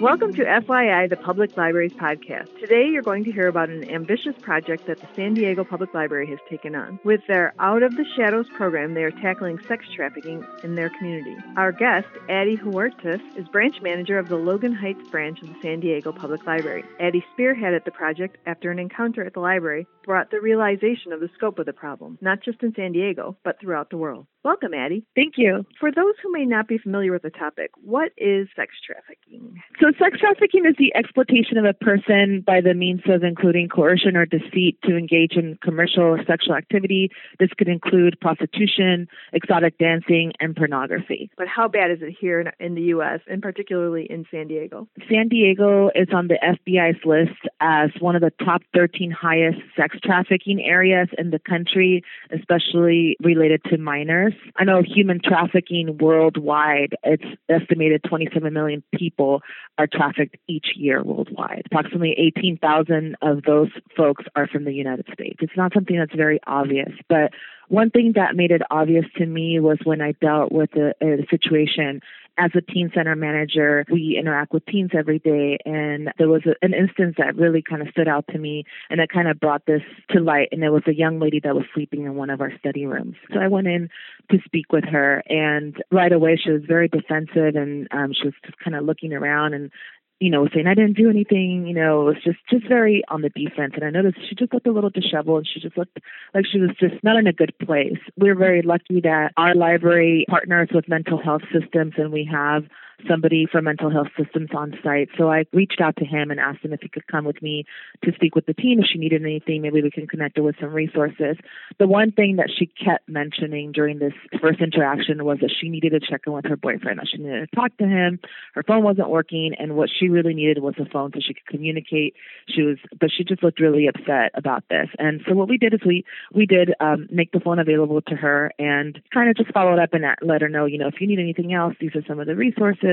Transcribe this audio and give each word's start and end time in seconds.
Welcome 0.00 0.32
to 0.34 0.44
FYI, 0.44 1.08
the 1.08 1.16
Public 1.16 1.56
Libraries 1.56 1.92
podcast. 1.92 2.58
Today, 2.58 2.88
you're 2.88 3.00
going 3.00 3.22
to 3.24 3.30
hear 3.30 3.46
about 3.46 3.68
an 3.68 3.88
ambitious 3.88 4.34
project 4.42 4.88
that 4.88 4.98
the 4.98 5.06
San 5.14 5.34
Diego 5.34 5.62
Public 5.62 5.94
Library 5.94 6.26
has 6.30 6.40
taken 6.50 6.74
on. 6.74 6.98
With 7.04 7.20
their 7.28 7.54
Out 7.60 7.84
of 7.84 7.94
the 7.94 8.04
Shadows 8.16 8.48
program, 8.56 8.94
they 8.94 9.04
are 9.04 9.12
tackling 9.12 9.60
sex 9.68 9.86
trafficking 9.94 10.44
in 10.64 10.74
their 10.74 10.90
community. 10.90 11.36
Our 11.56 11.70
guest, 11.70 12.08
Addie 12.28 12.56
Huertas, 12.56 13.20
is 13.36 13.46
branch 13.48 13.80
manager 13.82 14.18
of 14.18 14.28
the 14.28 14.36
Logan 14.36 14.74
Heights 14.74 15.08
branch 15.10 15.40
of 15.42 15.48
the 15.48 15.56
San 15.62 15.78
Diego 15.78 16.10
Public 16.10 16.44
Library. 16.44 16.84
Addie 16.98 17.24
spearheaded 17.38 17.84
the 17.84 17.92
project 17.92 18.38
after 18.46 18.72
an 18.72 18.80
encounter 18.80 19.24
at 19.24 19.32
the 19.32 19.40
library 19.40 19.86
brought 20.04 20.30
the 20.30 20.40
realization 20.40 21.12
of 21.12 21.20
the 21.20 21.30
scope 21.34 21.58
of 21.58 21.66
the 21.66 21.72
problem, 21.72 22.18
not 22.20 22.42
just 22.42 22.62
in 22.62 22.72
San 22.74 22.92
Diego, 22.92 23.36
but 23.44 23.60
throughout 23.60 23.90
the 23.90 23.96
world. 23.96 24.26
Welcome, 24.44 24.74
Addie. 24.74 25.06
Thank 25.14 25.34
you. 25.38 25.64
For 25.80 25.90
those 25.90 26.14
who 26.22 26.30
may 26.30 26.44
not 26.44 26.68
be 26.68 26.76
familiar 26.76 27.12
with 27.12 27.22
the 27.22 27.30
topic, 27.30 27.70
what 27.82 28.12
is 28.18 28.46
sex 28.54 28.74
trafficking? 28.86 29.62
So, 29.80 29.86
sex 29.98 30.20
trafficking 30.20 30.66
is 30.66 30.74
the 30.78 30.94
exploitation 30.94 31.56
of 31.56 31.64
a 31.64 31.72
person 31.72 32.44
by 32.46 32.60
the 32.60 32.74
means 32.74 33.00
of 33.08 33.22
including 33.22 33.70
coercion 33.70 34.16
or 34.16 34.26
deceit 34.26 34.78
to 34.84 34.98
engage 34.98 35.32
in 35.32 35.58
commercial 35.62 36.02
or 36.02 36.22
sexual 36.26 36.56
activity. 36.56 37.10
This 37.40 37.48
could 37.56 37.68
include 37.68 38.20
prostitution, 38.20 39.08
exotic 39.32 39.78
dancing, 39.78 40.32
and 40.40 40.54
pornography. 40.54 41.30
But 41.38 41.48
how 41.48 41.66
bad 41.66 41.90
is 41.90 42.02
it 42.02 42.14
here 42.20 42.52
in 42.60 42.74
the 42.74 42.82
U.S., 42.82 43.20
and 43.26 43.40
particularly 43.40 44.06
in 44.10 44.26
San 44.30 44.48
Diego? 44.48 44.86
San 45.08 45.28
Diego 45.28 45.88
is 45.94 46.08
on 46.12 46.28
the 46.28 46.38
FBI's 46.44 47.02
list 47.06 47.40
as 47.60 47.88
one 47.98 48.14
of 48.14 48.20
the 48.20 48.32
top 48.44 48.60
13 48.74 49.10
highest 49.10 49.58
sex 49.74 49.93
trafficking 50.02 50.62
areas 50.62 51.08
in 51.18 51.30
the 51.30 51.38
country, 51.38 52.02
especially 52.30 53.16
related 53.20 53.62
to 53.70 53.78
minors. 53.78 54.34
I 54.56 54.64
know 54.64 54.82
human 54.82 55.20
trafficking 55.22 55.98
worldwide, 55.98 56.94
it's 57.02 57.24
estimated 57.48 58.02
27 58.08 58.52
million 58.52 58.82
people 58.94 59.42
are 59.78 59.86
trafficked 59.86 60.36
each 60.48 60.68
year 60.76 61.02
worldwide. 61.02 61.62
Approximately 61.66 62.14
18,000 62.18 63.16
of 63.22 63.42
those 63.42 63.68
folks 63.96 64.24
are 64.36 64.46
from 64.46 64.64
the 64.64 64.72
United 64.72 65.06
States. 65.12 65.38
It's 65.40 65.56
not 65.56 65.72
something 65.74 65.96
that's 65.96 66.14
very 66.14 66.40
obvious, 66.46 66.92
but 67.08 67.32
one 67.74 67.90
thing 67.90 68.12
that 68.14 68.36
made 68.36 68.50
it 68.52 68.62
obvious 68.70 69.04
to 69.16 69.26
me 69.26 69.58
was 69.60 69.78
when 69.84 70.00
I 70.00 70.12
dealt 70.12 70.52
with 70.52 70.70
a, 70.76 70.94
a 71.02 71.26
situation 71.28 72.00
as 72.36 72.50
a 72.56 72.60
teen 72.60 72.90
center 72.94 73.14
manager, 73.14 73.84
we 73.90 74.16
interact 74.18 74.52
with 74.52 74.66
teens 74.66 74.90
every 74.96 75.18
day. 75.20 75.58
And 75.64 76.12
there 76.18 76.28
was 76.28 76.42
a, 76.46 76.54
an 76.64 76.74
instance 76.74 77.14
that 77.18 77.36
really 77.36 77.62
kind 77.62 77.80
of 77.80 77.88
stood 77.88 78.08
out 78.08 78.26
to 78.32 78.38
me 78.38 78.64
and 78.90 79.00
it 79.00 79.08
kind 79.08 79.28
of 79.28 79.38
brought 79.38 79.66
this 79.66 79.82
to 80.10 80.20
light. 80.20 80.48
And 80.50 80.64
it 80.64 80.70
was 80.70 80.82
a 80.86 80.94
young 80.94 81.20
lady 81.20 81.40
that 81.44 81.54
was 81.54 81.64
sleeping 81.74 82.04
in 82.04 82.14
one 82.16 82.30
of 82.30 82.40
our 82.40 82.52
study 82.58 82.86
rooms. 82.86 83.16
So 83.32 83.38
I 83.38 83.48
went 83.48 83.68
in 83.68 83.88
to 84.30 84.38
speak 84.44 84.72
with 84.72 84.84
her 84.84 85.22
and 85.28 85.76
right 85.92 86.12
away 86.12 86.40
she 86.42 86.50
was 86.50 86.62
very 86.66 86.88
defensive 86.88 87.54
and 87.54 87.86
um, 87.92 88.12
she 88.12 88.26
was 88.26 88.34
just 88.44 88.58
kind 88.58 88.76
of 88.76 88.84
looking 88.84 89.12
around 89.12 89.54
and 89.54 89.70
you 90.20 90.30
know, 90.30 90.46
saying 90.54 90.66
I 90.66 90.74
didn't 90.74 90.96
do 90.96 91.10
anything, 91.10 91.66
you 91.66 91.74
know, 91.74 92.02
it 92.02 92.04
was 92.04 92.22
just 92.24 92.38
just 92.50 92.68
very 92.68 93.02
on 93.08 93.22
the 93.22 93.30
defense. 93.30 93.72
And 93.74 93.84
I 93.84 93.90
noticed 93.90 94.18
she 94.28 94.34
just 94.34 94.52
looked 94.52 94.66
a 94.66 94.72
little 94.72 94.90
disheveled 94.90 95.38
and 95.38 95.48
she 95.52 95.60
just 95.60 95.76
looked 95.76 95.98
like 96.34 96.44
she 96.50 96.60
was 96.60 96.70
just 96.78 97.02
not 97.02 97.16
in 97.16 97.26
a 97.26 97.32
good 97.32 97.54
place. 97.58 97.98
We're 98.16 98.36
very 98.36 98.62
lucky 98.62 99.00
that 99.02 99.32
our 99.36 99.54
library 99.54 100.24
partners 100.28 100.68
with 100.72 100.88
mental 100.88 101.20
health 101.20 101.42
systems 101.52 101.94
and 101.96 102.12
we 102.12 102.28
have 102.30 102.64
somebody 103.08 103.46
from 103.50 103.64
mental 103.64 103.90
health 103.90 104.08
systems 104.18 104.50
on 104.56 104.74
site. 104.82 105.08
So 105.18 105.30
I 105.30 105.44
reached 105.52 105.80
out 105.80 105.96
to 105.96 106.04
him 106.04 106.30
and 106.30 106.40
asked 106.40 106.64
him 106.64 106.72
if 106.72 106.80
he 106.80 106.88
could 106.88 107.06
come 107.06 107.24
with 107.24 107.40
me 107.42 107.64
to 108.04 108.12
speak 108.14 108.34
with 108.34 108.46
the 108.46 108.54
team. 108.54 108.80
If 108.80 108.86
she 108.92 108.98
needed 108.98 109.22
anything, 109.22 109.62
maybe 109.62 109.82
we 109.82 109.90
can 109.90 110.06
connect 110.06 110.36
her 110.36 110.42
with 110.42 110.56
some 110.60 110.72
resources. 110.72 111.36
The 111.78 111.86
one 111.86 112.12
thing 112.12 112.36
that 112.36 112.50
she 112.56 112.66
kept 112.66 113.08
mentioning 113.08 113.72
during 113.72 113.98
this 113.98 114.12
first 114.40 114.60
interaction 114.60 115.24
was 115.24 115.38
that 115.40 115.52
she 115.60 115.68
needed 115.68 115.90
to 115.90 116.00
check 116.00 116.22
in 116.26 116.32
with 116.32 116.44
her 116.46 116.56
boyfriend, 116.56 116.98
that 116.98 117.08
she 117.10 117.18
needed 117.18 117.48
to 117.50 117.56
talk 117.56 117.76
to 117.78 117.86
him. 117.86 118.18
Her 118.54 118.62
phone 118.62 118.84
wasn't 118.84 119.10
working, 119.10 119.54
and 119.58 119.76
what 119.76 119.90
she 119.90 120.08
really 120.08 120.34
needed 120.34 120.62
was 120.62 120.74
a 120.78 120.86
phone 120.86 121.12
so 121.12 121.20
she 121.20 121.34
could 121.34 121.46
communicate. 121.46 122.14
She 122.48 122.62
was, 122.62 122.78
but 122.98 123.10
she 123.10 123.24
just 123.24 123.42
looked 123.42 123.60
really 123.60 123.86
upset 123.86 124.30
about 124.34 124.64
this. 124.70 124.88
And 124.98 125.20
so 125.28 125.34
what 125.34 125.48
we 125.48 125.58
did 125.58 125.74
is 125.74 125.80
we 125.84 126.04
we 126.32 126.46
did 126.46 126.74
um, 126.80 127.08
make 127.10 127.32
the 127.32 127.40
phone 127.40 127.58
available 127.58 128.00
to 128.02 128.14
her 128.14 128.52
and 128.58 129.00
kind 129.12 129.28
of 129.28 129.36
just 129.36 129.52
followed 129.52 129.78
up 129.78 129.90
and 129.92 130.04
let 130.22 130.42
her 130.42 130.48
know, 130.48 130.66
you 130.66 130.78
know, 130.78 130.88
if 130.88 131.00
you 131.00 131.06
need 131.06 131.18
anything 131.18 131.52
else, 131.52 131.74
these 131.80 131.94
are 131.94 132.04
some 132.06 132.20
of 132.20 132.26
the 132.26 132.36
resources 132.36 132.83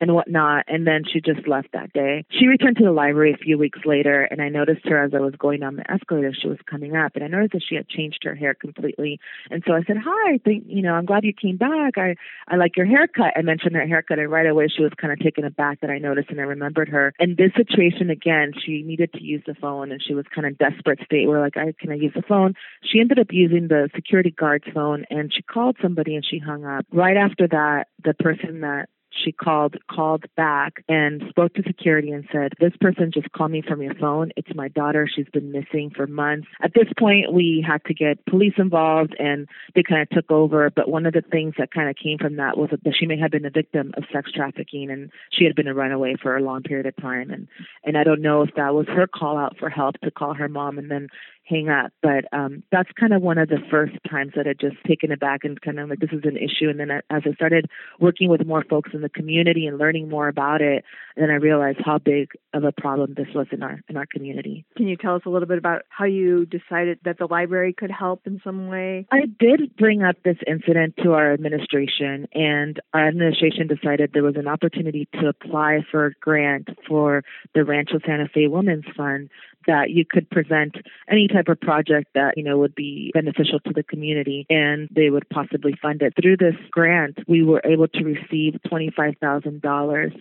and 0.00 0.14
whatnot. 0.14 0.64
And 0.68 0.86
then 0.86 1.02
she 1.10 1.20
just 1.20 1.46
left 1.46 1.68
that 1.72 1.92
day. 1.92 2.24
She 2.30 2.46
returned 2.46 2.76
to 2.78 2.84
the 2.84 2.92
library 2.92 3.32
a 3.32 3.36
few 3.36 3.56
weeks 3.56 3.80
later, 3.84 4.22
and 4.22 4.42
I 4.42 4.48
noticed 4.48 4.86
her 4.86 5.02
as 5.02 5.12
I 5.14 5.20
was 5.20 5.34
going 5.38 5.60
down 5.60 5.76
the 5.76 5.90
escalator. 5.90 6.32
She 6.34 6.48
was 6.48 6.58
coming 6.68 6.96
up, 6.96 7.12
and 7.14 7.24
I 7.24 7.28
noticed 7.28 7.52
that 7.52 7.62
she 7.66 7.76
had 7.76 7.88
changed 7.88 8.18
her 8.24 8.34
hair 8.34 8.54
completely. 8.54 9.18
And 9.50 9.62
so 9.66 9.72
I 9.72 9.82
said, 9.84 9.96
"Hi, 10.04 10.38
think 10.44 10.64
you 10.66 10.82
know, 10.82 10.94
I'm 10.94 11.04
glad 11.04 11.24
you 11.24 11.32
came 11.32 11.56
back. 11.56 11.96
I 11.96 12.16
I 12.48 12.56
like 12.56 12.76
your 12.76 12.86
haircut." 12.86 13.32
I 13.36 13.42
mentioned 13.42 13.76
her 13.76 13.86
haircut, 13.86 14.18
and 14.18 14.30
right 14.30 14.46
away 14.46 14.68
she 14.68 14.82
was 14.82 14.92
kind 15.00 15.12
of 15.12 15.18
taken 15.20 15.44
aback 15.44 15.80
that 15.80 15.90
I 15.90 15.98
noticed, 15.98 16.30
and 16.30 16.40
I 16.40 16.44
remembered 16.44 16.88
her. 16.88 17.12
And 17.18 17.36
this 17.36 17.52
situation 17.56 18.10
again, 18.10 18.52
she 18.64 18.82
needed 18.82 19.12
to 19.12 19.22
use 19.22 19.42
the 19.46 19.54
phone, 19.54 19.92
and 19.92 20.02
she 20.02 20.14
was 20.14 20.26
kind 20.34 20.46
of 20.46 20.58
desperate 20.58 21.00
state. 21.04 21.28
We're 21.28 21.40
like, 21.40 21.56
"I 21.56 21.72
can 21.78 21.92
I 21.92 21.94
use 21.94 22.14
the 22.14 22.22
phone?" 22.22 22.54
She 22.82 23.00
ended 23.00 23.18
up 23.18 23.32
using 23.32 23.68
the 23.68 23.88
security 23.94 24.30
guard's 24.30 24.68
phone, 24.74 25.04
and 25.10 25.32
she 25.32 25.42
called 25.42 25.76
somebody, 25.80 26.16
and 26.16 26.24
she 26.24 26.38
hung 26.38 26.64
up. 26.64 26.84
Right 26.92 27.16
after 27.16 27.46
that, 27.48 27.88
the 28.02 28.14
person 28.14 28.60
that 28.60 28.88
she 29.22 29.32
called 29.32 29.76
called 29.90 30.24
back 30.36 30.84
and 30.88 31.22
spoke 31.28 31.54
to 31.54 31.62
security 31.62 32.10
and 32.10 32.26
said, 32.32 32.52
"This 32.60 32.76
person 32.80 33.10
just 33.12 33.30
called 33.32 33.50
me 33.50 33.62
from 33.62 33.82
your 33.82 33.94
phone. 33.94 34.32
It's 34.36 34.54
my 34.54 34.68
daughter. 34.68 35.06
She's 35.06 35.28
been 35.32 35.52
missing 35.52 35.90
for 35.90 36.06
months." 36.06 36.48
At 36.62 36.74
this 36.74 36.88
point, 36.98 37.32
we 37.32 37.64
had 37.66 37.84
to 37.84 37.94
get 37.94 38.24
police 38.26 38.54
involved, 38.58 39.14
and 39.18 39.48
they 39.74 39.82
kind 39.82 40.02
of 40.02 40.10
took 40.10 40.30
over. 40.30 40.70
But 40.70 40.88
one 40.88 41.06
of 41.06 41.12
the 41.12 41.22
things 41.22 41.54
that 41.58 41.70
kind 41.70 41.88
of 41.88 41.96
came 41.96 42.18
from 42.18 42.36
that 42.36 42.56
was 42.56 42.70
that 42.70 42.96
she 42.96 43.06
may 43.06 43.16
have 43.18 43.30
been 43.30 43.46
a 43.46 43.50
victim 43.50 43.92
of 43.96 44.04
sex 44.12 44.30
trafficking, 44.32 44.90
and 44.90 45.10
she 45.30 45.44
had 45.44 45.54
been 45.54 45.68
a 45.68 45.74
runaway 45.74 46.16
for 46.16 46.36
a 46.36 46.42
long 46.42 46.62
period 46.62 46.86
of 46.86 46.96
time. 46.96 47.30
And 47.30 47.48
and 47.84 47.96
I 47.96 48.04
don't 48.04 48.22
know 48.22 48.42
if 48.42 48.54
that 48.54 48.74
was 48.74 48.86
her 48.88 49.06
call 49.06 49.36
out 49.38 49.56
for 49.58 49.68
help 49.68 49.98
to 50.00 50.10
call 50.10 50.34
her 50.34 50.48
mom, 50.48 50.78
and 50.78 50.90
then 50.90 51.08
hang 51.44 51.68
up. 51.68 51.92
But 52.02 52.24
um, 52.32 52.62
that's 52.72 52.90
kind 52.98 53.12
of 53.12 53.22
one 53.22 53.38
of 53.38 53.48
the 53.48 53.58
first 53.70 53.94
times 54.10 54.32
that 54.36 54.46
I 54.46 54.54
just 54.54 54.76
taken 54.86 55.12
aback 55.12 55.44
and 55.44 55.60
kind 55.60 55.78
of 55.78 55.88
like 55.88 56.00
this 56.00 56.10
is 56.12 56.24
an 56.24 56.36
issue. 56.36 56.68
And 56.68 56.80
then 56.80 56.90
as 56.90 57.22
I 57.24 57.32
started 57.34 57.66
working 58.00 58.28
with 58.28 58.46
more 58.46 58.64
folks 58.64 58.90
in 58.94 59.02
the 59.02 59.08
community 59.08 59.66
and 59.66 59.78
learning 59.78 60.08
more 60.08 60.28
about 60.28 60.62
it, 60.62 60.84
then 61.16 61.30
I 61.30 61.34
realized 61.34 61.78
how 61.84 61.98
big 61.98 62.30
of 62.52 62.64
a 62.64 62.72
problem 62.72 63.14
this 63.16 63.28
was 63.34 63.46
in 63.52 63.62
our 63.62 63.80
in 63.88 63.96
our 63.96 64.06
community. 64.06 64.64
Can 64.76 64.88
you 64.88 64.96
tell 64.96 65.14
us 65.14 65.22
a 65.26 65.30
little 65.30 65.48
bit 65.48 65.58
about 65.58 65.82
how 65.88 66.04
you 66.04 66.46
decided 66.46 66.98
that 67.04 67.18
the 67.18 67.26
library 67.26 67.72
could 67.72 67.90
help 67.90 68.22
in 68.26 68.40
some 68.42 68.68
way? 68.68 69.06
I 69.12 69.22
did 69.38 69.76
bring 69.76 70.02
up 70.02 70.16
this 70.24 70.38
incident 70.46 70.94
to 71.02 71.12
our 71.12 71.32
administration, 71.32 72.26
and 72.32 72.80
our 72.92 73.08
administration 73.08 73.66
decided 73.66 74.10
there 74.12 74.22
was 74.22 74.36
an 74.36 74.48
opportunity 74.48 75.08
to 75.20 75.28
apply 75.28 75.80
for 75.90 76.06
a 76.06 76.12
grant 76.20 76.68
for 76.88 77.22
the 77.54 77.64
Rancho 77.64 77.98
Santa 78.04 78.28
Fe 78.32 78.46
Women's 78.46 78.84
Fund 78.96 79.30
that 79.66 79.90
you 79.90 80.04
could 80.04 80.28
present 80.30 80.76
any 81.08 81.28
type 81.28 81.48
of 81.48 81.60
project 81.60 82.08
that, 82.14 82.36
you 82.36 82.42
know, 82.42 82.58
would 82.58 82.74
be 82.74 83.10
beneficial 83.14 83.60
to 83.60 83.72
the 83.74 83.82
community 83.82 84.46
and 84.48 84.88
they 84.90 85.10
would 85.10 85.28
possibly 85.30 85.74
fund 85.80 86.02
it. 86.02 86.14
Through 86.20 86.38
this 86.38 86.56
grant, 86.70 87.18
we 87.26 87.42
were 87.42 87.62
able 87.64 87.88
to 87.88 88.04
receive 88.04 88.54
$25,000 88.66 90.12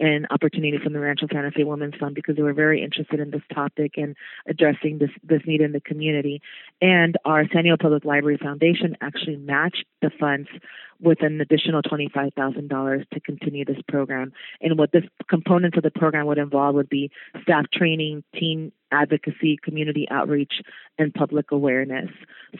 an 0.00 0.26
opportunity 0.30 0.78
from 0.82 0.94
the 0.94 0.98
Rancho 0.98 1.26
Santa 1.30 1.50
Fe 1.50 1.64
Women's 1.64 1.94
Fund 2.00 2.14
because 2.14 2.36
they 2.36 2.42
were 2.42 2.54
very 2.54 2.82
interested 2.82 3.20
in 3.20 3.30
this 3.30 3.42
topic 3.54 3.92
and 3.96 4.16
addressing 4.48 4.98
this 4.98 5.10
this 5.22 5.42
need 5.46 5.60
in 5.60 5.72
the 5.72 5.80
community. 5.80 6.40
And 6.80 7.16
our 7.26 7.44
San 7.52 7.64
Diego 7.64 7.76
Public 7.80 8.04
Library 8.04 8.38
Foundation 8.42 8.96
actually 9.02 9.36
matched 9.36 9.84
the 10.00 10.10
funds 10.18 10.48
with 11.00 11.22
an 11.22 11.40
additional 11.40 11.82
$25,000 11.82 13.10
to 13.10 13.20
continue 13.20 13.64
this 13.64 13.80
program. 13.88 14.32
And 14.60 14.78
what 14.78 14.92
this 14.92 15.04
components 15.28 15.76
of 15.76 15.82
the 15.82 15.90
program 15.90 16.26
would 16.26 16.38
involve 16.38 16.74
would 16.74 16.90
be 16.90 17.10
staff 17.42 17.66
training, 17.72 18.24
teen 18.34 18.72
advocacy, 18.92 19.58
community 19.62 20.06
outreach, 20.10 20.52
and 21.00 21.12
public 21.12 21.50
awareness. 21.50 22.10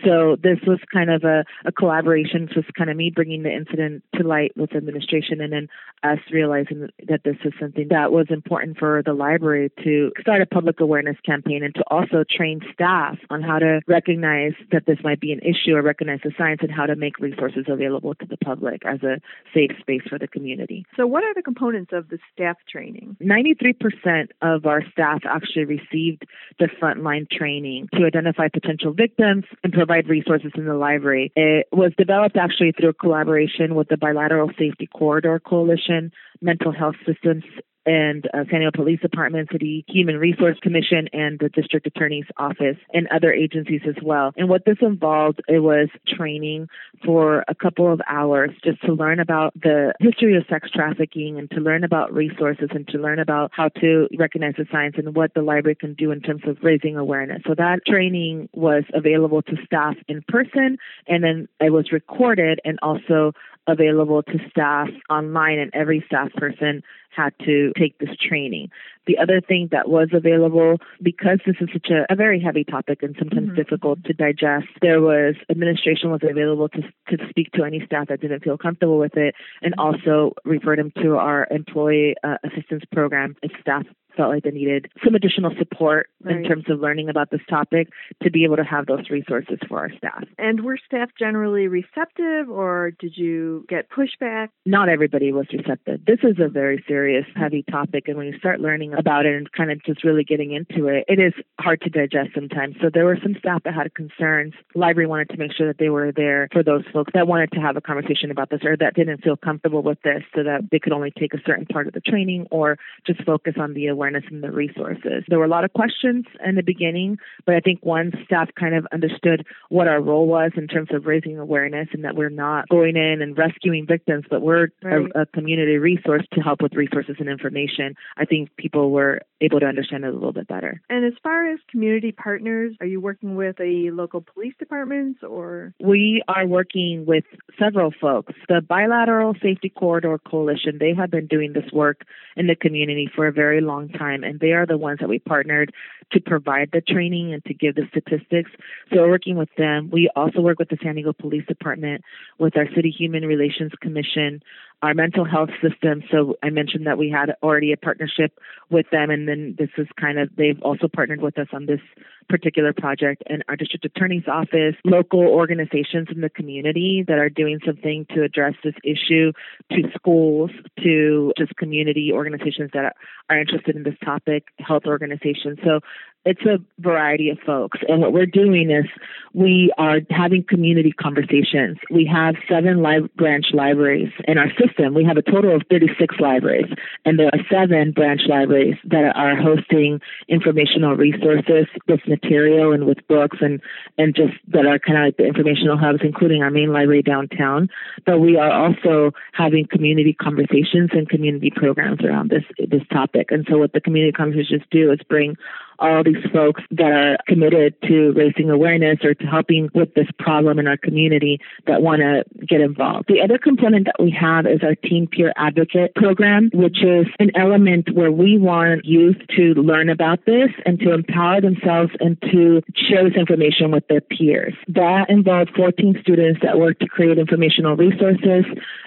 So 0.05 0.37
this 0.43 0.59
was 0.67 0.79
kind 0.93 1.11
of 1.11 1.25
a, 1.25 1.45
a 1.65 1.73
collaboration, 1.73 2.49
just 2.53 2.73
kind 2.75 2.91
of 2.91 2.97
me 2.97 3.11
bringing 3.11 3.43
the 3.43 3.53
incident 3.53 4.05
to 4.17 4.27
light 4.27 4.53
with 4.57 4.75
administration 4.75 5.41
and 5.41 5.53
then 5.53 5.69
us 6.03 6.19
realizing 6.33 6.89
that 7.09 7.23
this 7.25 7.37
is 7.45 7.53
something 7.61 7.89
that 7.91 8.13
was 8.13 8.27
important 8.31 8.79
for 8.79 9.03
the 9.05 9.13
library 9.13 9.71
to 9.85 10.13
start 10.21 10.41
a 10.41 10.47
public 10.47 10.81
awareness 10.81 11.17
campaign 11.27 11.63
and 11.63 11.75
to 11.75 11.85
also 11.91 12.25
train 12.31 12.61
staff 12.73 13.19
on 13.31 13.43
how 13.43 13.59
to 13.59 13.81
recognize 13.87 14.53
that 14.73 14.87
this 14.87 14.99
might 15.03 15.21
be 15.21 15.33
an 15.33 15.41
issue 15.41 15.75
or 15.75 15.83
recognize 15.83 16.21
the 16.25 16.33
science 16.39 16.61
and 16.63 16.71
how 16.71 16.87
to 16.87 16.97
make 16.97 17.19
resources 17.19 17.67
available 17.69 18.15
to 18.15 18.27
the 18.27 18.37
public 18.39 18.83
as 18.87 19.03
a 19.03 19.21
safe 19.53 19.73
space 19.81 20.03
for 20.09 20.19
the 20.19 20.29
community. 20.29 20.85
So 20.97 21.07
what 21.07 21.25
are 21.25 21.35
the 21.35 21.43
components 21.43 21.91
of 21.93 22.09
the 22.09 22.19
staff 22.33 22.57
training? 22.71 23.17
93% 23.21 24.29
of 24.41 24.67
our 24.67 24.83
staff 24.93 25.23
actually 25.25 25.65
received 25.65 26.25
the 26.59 26.69
frontline 26.81 27.29
training 27.31 27.89
to 27.95 28.05
identify 28.05 28.30
potential 28.53 28.93
victims 28.93 29.45
and 29.63 29.73
provide 29.73 30.09
resources 30.09 30.53
in 30.55 30.67
the 30.67 30.75
library. 30.75 31.33
It 31.37 31.67
was 31.73 31.93
developed 31.97 32.37
actually 32.37 32.73
through 32.73 32.91
a 32.91 32.95
collaboration 32.95 33.75
with 33.75 33.89
the 33.89 33.97
Bilateral 33.97 34.51
Safety 34.59 34.87
Corridor 34.87 35.41
Coalition, 35.41 36.13
Mental 36.41 36.73
Health 36.73 36.97
Systems 37.07 37.45
and 37.87 38.27
uh, 38.27 38.45
San 38.51 38.61
Diego 38.61 38.71
Police 38.75 39.01
Department, 39.01 39.49
City 39.51 39.85
Human 39.89 40.17
Resource 40.19 40.59
Commission, 40.63 41.09
and 41.13 41.39
the 41.39 41.49
District 41.49 41.87
Attorney's 41.87 42.27
Office, 42.37 42.77
and 42.93 43.09
other 43.09 43.33
agencies 43.33 43.83
as 43.89 43.97
well. 44.03 44.33
And 44.37 44.49
what 44.49 44.65
this 44.65 44.79
involved, 44.81 45.41
it 45.49 45.61
was 45.61 45.89
training 46.07 46.69
for 47.05 47.45
a 47.49 47.55
couple 47.55 47.93
of 47.93 48.01
hours 48.09 48.51
just 48.65 48.81
to 48.83 48.93
learn 48.93 49.21
about 49.21 49.55
the 49.55 49.95
history 50.01 50.37
of 50.37 50.45
sex 50.49 50.71
trafficking 50.71 51.39
and 51.39 51.51
to 51.51 51.61
learn 51.61 51.85
about 51.85 52.13
resources 52.13 52.69
and 52.73 52.87
to 52.89 52.99
learn 52.99 53.19
about 53.19 53.51
how 53.55 53.69
to 53.81 54.09
recognize 54.19 54.55
the 54.57 54.67
signs 54.71 54.95
and 54.97 55.15
what 55.15 55.33
the 55.35 55.43
library 55.43 55.75
can 55.75 55.95
do 55.95 56.11
in 56.11 56.21
terms 56.21 56.43
of 56.47 56.59
raising 56.63 56.97
awareness. 56.97 57.43
So 57.47 57.55
that 57.57 57.81
training 57.87 58.49
was 58.53 58.85
available 58.95 59.43
to 59.43 59.57
staff 59.65 59.97
in 60.09 60.23
person, 60.29 60.77
and 61.07 61.25
then 61.25 61.49
it 61.61 61.71
was 61.71 61.93
recorded 61.93 62.61
and 62.65 62.79
also 62.83 63.33
available 63.67 64.23
to 64.23 64.39
staff 64.51 64.89
online, 65.09 65.59
and 65.59 65.71
every 65.75 66.03
staff 66.07 66.33
person 66.35 66.83
had 67.11 67.33
to 67.45 67.73
take 67.77 67.99
this 67.99 68.17
training. 68.17 68.71
The 69.07 69.19
other 69.19 69.41
thing 69.41 69.69
that 69.73 69.89
was 69.89 70.09
available, 70.13 70.77
because 71.03 71.41
this 71.47 71.57
is 71.61 71.69
such 71.73 71.91
a, 71.91 72.13
a 72.13 72.17
very 72.17 72.41
heavy 72.41 72.65
topic 72.65 73.03
and 73.03 73.15
sometimes 73.19 73.49
mm-hmm. 73.49 73.57
difficult 73.57 74.05
to 74.05 74.13
digest, 74.13 74.69
there 74.83 75.01
was 75.01 75.35
administration 75.51 76.11
was 76.11 76.21
available 76.23 76.69
to, 76.69 76.83
to 76.83 77.29
speak 77.29 77.53
to 77.53 77.65
any 77.65 77.83
staff 77.85 78.09
that 78.09 78.21
didn't 78.21 78.45
feel 78.45 78.59
comfortable 78.59 78.99
with 78.99 79.17
it 79.17 79.35
and 79.63 79.75
also 79.79 80.33
refer 80.45 80.77
them 80.77 80.93
to 81.03 81.17
our 81.17 81.47
employee 81.51 82.15
uh, 82.23 82.37
assistance 82.45 82.85
program 82.93 83.37
if 83.43 83.51
staff 83.61 83.85
felt 84.17 84.31
like 84.31 84.43
they 84.43 84.51
needed 84.51 84.91
some 85.05 85.15
additional 85.15 85.53
support 85.59 86.09
right. 86.23 86.37
in 86.37 86.45
terms 86.45 86.65
of 86.69 86.81
learning 86.81 87.09
about 87.09 87.31
this 87.31 87.41
topic 87.49 87.89
to 88.23 88.31
be 88.31 88.45
able 88.45 88.57
to 88.57 88.65
have 88.65 88.87
those 88.87 89.11
resources 89.11 89.59
for 89.69 89.79
our 89.79 89.91
staff. 89.97 90.25
And 90.39 90.65
were 90.65 90.79
staff 90.85 91.11
generally 91.19 91.69
receptive 91.69 92.51
or 92.51 92.93
did 92.99 93.17
you 93.17 93.65
get 93.69 93.89
pushback? 93.91 94.49
Not 94.67 94.89
everybody 94.89 95.33
was 95.33 95.47
receptive. 95.53 96.05
This 96.07 96.19
is 96.23 96.37
a 96.39 96.49
very 96.49 96.85
serious, 96.87 97.25
heavy 97.35 97.65
topic, 97.71 98.09
and 98.09 98.17
when 98.17 98.27
you 98.27 98.39
start 98.39 98.61
learning 98.61 98.90
about 98.95 99.27
it 99.27 99.37
and 99.37 99.51
kind 99.53 99.71
of 99.71 99.83
just 99.85 100.05
really 100.05 100.25
getting 100.25 100.53
into 100.53 100.89
it, 100.89 101.05
it 101.09 101.19
is 101.19 101.33
hard 101.59 101.81
to 101.83 101.91
digest 101.91 102.31
sometimes. 102.35 102.77
So 102.81 102.91
there 102.93 103.05
were 103.05 103.19
some 103.23 103.35
staff 103.39 103.63
that 103.65 103.75
had 103.75 103.95
concerns. 103.95 104.55
The 104.75 104.81
library 104.81 105.07
wanted 105.07 105.31
to 105.31 105.37
make 105.37 105.53
sure 105.53 105.67
that 105.67 105.79
they 105.79 105.89
were 105.89 106.13
there 106.13 106.49
for 106.53 106.63
those 106.63 106.85
folks 106.93 107.13
that 107.15 107.27
wanted 107.27 107.53
to 107.53 107.61
have 107.61 107.77
a 107.77 107.81
conversation 107.81 108.31
about 108.31 108.51
this 108.51 108.61
or 108.65 108.77
that 108.77 108.95
didn't 108.95 109.23
feel 109.23 109.37
comfortable 109.37 109.83
with 109.83 110.01
this 110.03 110.23
so 110.35 110.43
that 110.43 110.69
they 110.71 110.79
could 110.79 110.93
only 110.93 111.11
take 111.19 111.35
a 111.35 111.43
certain 111.47 111.67
part 111.67 111.87
of 111.87 111.93
the 111.93 112.01
training 112.01 112.47
or 112.51 112.79
just 113.07 113.23
focus 113.25 113.55
on 113.59 113.75
the 113.75 113.87
awareness 113.87 114.25
and 114.31 114.43
the 114.43 114.51
resources. 114.51 115.25
There 115.29 115.39
were 115.39 115.45
a 115.45 115.49
lot 115.49 115.65
of 115.65 115.73
questions 115.73 116.27
in 116.45 116.55
the 116.55 116.63
beginning, 116.63 117.19
but 117.47 117.55
I 117.55 117.61
think 117.61 117.81
one 117.83 118.13
staff 118.25 118.49
kind 118.59 118.75
of 118.75 118.87
understood 118.93 119.45
what 119.69 119.89
our 119.89 120.01
role 120.01 120.27
was 120.27 120.53
in 120.57 120.67
terms 120.67 120.89
of 120.93 121.07
raising 121.07 121.39
awareness 121.39 121.89
and 121.93 122.05
that 122.05 122.17
we're 122.17 122.31
not 122.31 122.69
going 122.69 122.97
in 122.97 123.23
and 123.23 123.37
rescuing 123.37 123.87
victims, 123.87 124.25
but 124.31 124.43
we're 124.43 124.69
right. 124.83 125.11
a, 125.15 125.23
a 125.23 125.27
community 125.27 125.77
resource 125.77 126.25
to 126.33 126.41
help 126.41 126.63
with 126.63 126.75
resources 126.75 127.17
and 127.19 127.29
information. 127.29 127.95
I 128.17 128.25
think 128.25 128.51
people 128.57 128.80
were 128.89 129.21
able 129.41 129.61
to 129.61 129.67
understand 129.67 130.05
it 130.05 130.09
a 130.09 130.13
little 130.13 130.33
bit 130.33 130.47
better. 130.47 130.81
And 130.91 131.05
as 131.05 131.15
far 131.23 131.51
as 131.51 131.59
community 131.71 132.13
partners, 132.13 132.77
are 132.81 132.87
you 132.87 133.01
working 133.01 133.35
with 133.37 133.59
a 133.61 133.91
local 133.91 134.21
police 134.21 134.55
departments 134.59 135.21
or? 135.23 135.75
We 135.81 136.23
are 136.29 136.47
working 136.47 137.05
with 137.07 137.25
several 137.59 137.93
folks. 138.01 138.35
The 138.49 138.61
Bilateral 138.61 139.35
Safety 139.43 139.71
Corridor 139.71 140.19
Coalition, 140.19 140.79
they 140.79 140.95
have 140.95 141.11
been 141.11 141.27
doing 141.27 141.53
this 141.53 141.71
work 141.73 142.03
in 142.37 142.47
the 142.47 142.55
community 142.55 143.09
for 143.15 143.27
a 143.27 143.33
very 143.33 143.61
long 143.61 143.89
time, 143.89 144.25
and 144.25 144.41
they 144.41 144.53
are 144.53 144.67
the 144.67 144.79
ones 144.79 144.99
that 145.01 145.09
we 145.09 145.19
partnered 145.19 145.73
to 146.13 146.21
provide 146.21 146.71
the 146.73 146.81
training 146.81 147.33
and 147.33 147.45
to 147.45 147.55
give 147.55 147.75
the 147.75 147.87
statistics. 147.91 148.51
So 148.91 148.97
we're 148.97 149.11
working 149.11 149.37
with 149.37 149.51
them. 149.57 149.91
We 149.91 150.11
also 150.15 150.41
work 150.41 150.59
with 150.59 150.69
the 150.69 150.79
San 150.83 150.97
Diego 150.97 151.13
Police 151.13 151.47
Department, 151.47 152.03
with 152.39 152.57
our 152.57 152.67
City 152.75 152.91
Human 152.91 153.25
Relations 153.25 153.73
Commission, 153.81 154.43
our 154.83 154.95
mental 154.95 155.25
health 155.25 155.51
system. 155.63 156.03
So 156.11 156.37
I 156.43 156.51
mentioned 156.51 156.87
that 156.87 156.97
we 156.97 157.11
had 157.11 157.35
already 157.43 157.73
a 157.73 157.77
partnership 157.77 158.39
with 158.71 158.87
them, 158.91 159.11
and 159.11 159.29
then 159.29 159.57
this 159.59 159.69
is 159.77 159.87
kind 160.01 160.19
of 160.19 160.31
they've 160.37 160.61
also 160.63 160.89
partnered 160.89 161.21
with 161.21 161.39
us 161.39 161.49
on 161.53 161.67
this 161.67 161.81
particular 162.29 162.73
project. 162.73 163.23
And 163.27 163.45
our 163.49 163.57
district 163.57 163.85
attorney's 163.85 164.27
office, 164.27 164.77
local 164.85 165.21
organizations 165.21 166.09
in 166.11 166.21
the 166.21 166.31
community 166.31 167.05
that 167.07 167.19
are 167.19 167.29
doing 167.29 167.59
something 167.67 168.07
to 168.15 168.23
address 168.23 168.55
this 168.65 168.75
issue, 168.85 169.33
to 169.73 169.83
schools, 169.95 170.51
to 170.83 171.33
just 171.37 171.55
community 171.57 172.11
organizations 172.13 172.71
that 172.73 172.97
are 173.29 173.39
interested 173.39 173.77
in 173.77 173.83
this 173.83 173.97
topic, 174.05 174.45
health 174.59 174.85
organizations. 174.87 175.59
So 175.65 175.81
it's 176.25 176.43
a 176.43 176.59
variety 176.79 177.31
of 177.31 177.39
folks. 177.47 177.79
And 177.89 178.01
what 178.01 178.13
we're 178.13 178.27
doing 178.27 178.71
is 178.71 178.85
we 179.33 179.73
are 179.79 180.01
having 180.11 180.45
community 180.47 180.93
conversations. 180.93 181.79
We 181.91 182.05
have 182.13 182.35
seven 182.49 182.83
li- 182.83 183.09
branch 183.17 183.47
libraries 183.55 184.11
in 184.29 184.37
our 184.37 184.51
system. 184.59 184.93
We 184.93 185.05
have 185.05 185.17
a 185.17 185.23
total 185.23 185.55
of 185.55 185.63
36 185.71 186.17
libraries, 186.19 186.71
and 187.05 187.19
there 187.19 187.31
are 187.33 187.41
seven 187.51 187.93
branch 187.93 188.23
libraries 188.29 188.77
that 188.85 189.13
are 189.15 189.37
hosting 189.37 190.01
informational 190.29 190.95
resources 190.95 191.67
with 191.89 192.01
material 192.07 192.73
and 192.73 192.87
with 192.87 192.99
books 193.09 193.39
and, 193.41 193.61
and 193.97 194.15
just 194.15 194.35
that 194.49 194.67
are 194.67 194.79
kind 194.79 194.99
of 194.99 195.05
like 195.05 195.17
the 195.17 195.27
informational 195.27 195.79
hubs, 195.79 196.01
including 196.03 196.43
our 196.43 196.51
main 196.51 196.73
library 196.73 197.03
downtown. 197.03 197.69
But 198.05 198.19
we 198.19 198.37
are 198.37 198.53
also 198.53 199.13
having 199.33 199.67
community 199.67 200.13
conversations 200.13 200.91
and 200.93 201.09
community 201.09 201.53
programs 201.55 202.05
around 202.05 202.31
this, 202.31 202.45
this 202.59 202.83
topic. 202.93 203.31
And 203.31 203.47
so 203.49 203.59
what 203.59 203.73
the 203.73 203.81
community 203.81 204.13
conversations 204.13 204.63
do 204.71 204.93
is 204.93 204.99
bring 205.09 205.37
all 205.81 206.05
these 206.05 206.25
folks 206.33 206.63
that 206.71 206.93
are 206.93 207.17
committed 207.27 207.75
to 207.83 208.13
raising 208.13 208.51
awareness 208.51 208.99
or 209.03 209.15
to 209.15 209.25
helping 209.25 209.69
with 209.75 209.93
this 209.95 210.09
problem 210.19 210.59
in 210.59 210.67
our 210.67 210.77
community 210.77 211.41
that 211.67 211.83
want 211.83 212.01
to 212.01 212.25
get 212.47 212.61
involved. 212.61 213.07
The 213.09 213.21
other 213.21 213.39
component 213.39 213.87
that 213.87 213.97
we 213.99 214.11
have 214.11 214.47
is 214.47 214.61
our 214.63 214.75
Teen 214.75 215.07
Peer 215.07 215.33
Advocate 215.37 215.95
program, 215.95 216.51
which 216.53 216.83
is 216.83 217.07
an 217.19 217.31
element 217.35 217.95
where 217.95 218.13
we 218.13 218.39
want 218.39 218.85
youth 218.85 219.17
to 219.37 219.55
learn 219.55 219.89
about 219.89 220.25
this 220.27 220.51
and 220.67 220.79
to 220.81 220.93
empower 220.93 221.41
themselves 221.41 221.93
and 222.01 222.21
to 222.23 222.63
share 222.75 223.09
this 223.09 223.19
information 223.19 223.71
with 223.71 223.87
their 223.89 224.01
peers. 224.01 224.55
That 224.69 225.09
involved 225.09 225.51
14 225.57 225.99
students 226.03 226.41
that 226.43 226.59
worked 226.59 226.81
to 226.81 226.89
create 226.89 227.19
informational 227.19 227.77
resources 227.77 228.45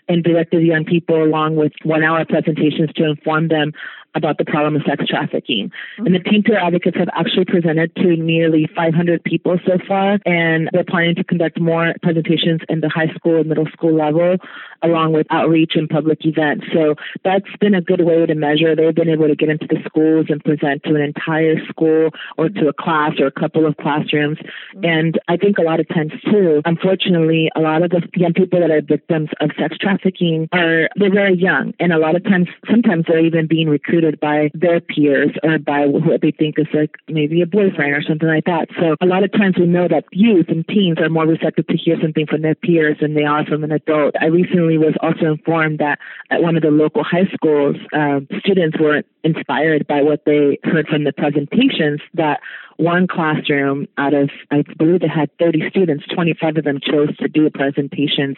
and 0.08 0.24
directed 0.24 0.64
young 0.64 0.86
people 0.86 1.24
along 1.24 1.56
with 1.56 1.72
one 1.84 2.04
hour 2.04 2.26
presentations 2.26 2.90
to 2.96 3.10
inform 3.10 3.48
them 3.48 3.72
about 4.16 4.38
the 4.38 4.46
problem 4.46 4.76
of 4.76 4.84
sex 4.88 5.06
trafficking. 5.08 5.70
Mm-hmm. 5.70 6.06
And 6.06 6.16
the 6.16 6.20
Teen 6.20 6.44
Peer 6.44 6.60
Advocates 6.60 6.98
have 6.98 7.10
actually 7.14 7.46
presented 7.46 7.96
to 7.96 8.16
nearly 8.16 8.68
500 8.76 9.24
people 9.24 9.58
so 9.66 9.78
far, 9.88 10.20
and 10.26 10.70
they're 10.72 10.84
planning 10.84 11.16
to 11.16 11.24
conduct 11.24 11.60
more 11.60 11.94
presentations 12.02 12.62
in 12.70 12.82
the 12.82 12.90
high 12.90 13.14
school 13.16 13.40
and 13.40 13.48
middle 13.48 13.68
school 13.74 13.96
level, 13.96 14.38
along 14.82 15.14
with 15.14 15.26
outreach 15.30 15.74
and 15.76 15.90
public 15.90 16.26
events. 16.26 16.66
So 16.74 16.96
that's 17.24 17.50
been 17.60 17.74
a 17.74 17.82
good 17.82 18.02
way 18.02 18.26
to 18.26 18.36
measure. 18.36 18.76
They've 18.76 18.94
been 18.94 19.10
able 19.10 19.28
to 19.28 19.36
get 19.36 19.50
into 19.50 19.68
the 19.68 19.80
schools 19.86 20.28
and 20.30 20.44
present 20.44 20.84
to 20.84 20.96
an 20.96 21.02
entire 21.02 21.56
school 21.68 22.10
or 22.38 22.50
to 22.50 22.68
a 22.68 22.74
class 22.74 23.14
or 23.20 23.28
a 23.28 23.32
couple 23.32 23.66
of 23.66 23.78
classrooms. 23.78 24.38
Mm-hmm. 24.38 24.86
And 24.86 25.20
I 25.28 25.38
think 25.38 25.58
a 25.58 25.64
lot 25.64 25.80
of 25.80 25.88
times 25.88 26.12
too, 26.30 26.62
unfortunately, 26.66 27.50
a 27.56 27.62
lot 27.62 27.82
of 27.82 27.92
the 27.92 28.02
young 28.16 28.34
people 28.34 28.60
that 28.60 28.72
are 28.72 28.82
victims 28.82 29.30
of 29.40 29.52
sex 29.58 29.78
trafficking 29.78 30.50
are 30.52 30.90
they're 30.96 31.14
very 31.14 31.36
young, 31.36 31.74
and 31.80 31.94
a 31.94 31.98
lot 31.98 32.16
of 32.16 32.24
times, 32.24 32.48
sometimes 32.70 33.06
they're 33.08 33.26
even 33.26 33.48
being 33.48 33.70
recruited 33.70 34.03
by 34.12 34.50
their 34.54 34.80
peers 34.80 35.32
or 35.44 35.60
by 35.60 35.86
what 35.86 36.22
they 36.22 36.32
think 36.32 36.56
is 36.58 36.68
like 36.74 36.96
maybe 37.08 37.42
a 37.42 37.46
boyfriend 37.46 37.94
or 37.94 38.02
something 38.02 38.28
like 38.28 38.46
that. 38.46 38.68
So 38.80 38.96
a 39.02 39.06
lot 39.06 39.24
of 39.24 39.32
times 39.32 39.56
we 39.58 39.66
know 39.66 39.88
that 39.88 40.06
youth 40.12 40.48
and 40.50 40.68
teens 40.68 40.98
are 41.00 41.10
more 41.10 41.26
receptive 41.26 41.68
to 41.68 41.78
hear 41.78 41.98
something 42.02 42.26
from 42.28 42.42
their 42.42 42.56
peers 42.56 42.98
than 43.02 43.14
they 43.14 43.24
are 43.24 43.46
from 43.46 43.64
an 43.64 43.72
adult. 43.72 44.16
I 44.20 44.26
recently 44.26 44.78
was 44.78 44.96
also 45.02 45.32
informed 45.32 45.80
that 45.80 46.00
at 46.30 46.42
one 46.42 46.56
of 46.56 46.64
the 46.64 46.72
local 46.72 47.04
high 47.04 47.28
schools, 47.34 47.78
um, 47.94 48.28
students 48.40 48.78
were 48.80 49.04
inspired 49.24 49.88
by 49.88 50.02
what 50.02 50.26
they 50.26 50.60
heard 50.64 50.88
from 50.88 51.04
the 51.04 51.14
presentations 51.14 52.02
that 52.14 52.40
one 52.78 53.08
classroom 53.08 53.88
out 53.98 54.14
of, 54.14 54.30
I 54.52 54.64
believe 54.78 55.02
they 55.02 55.08
had 55.08 55.30
30 55.40 55.70
students, 55.70 56.06
25 56.14 56.58
of 56.58 56.64
them 56.64 56.80
chose 56.82 57.16
to 57.18 57.28
do 57.28 57.50
presentations 57.50 58.38